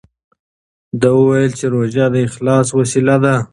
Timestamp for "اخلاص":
2.27-2.67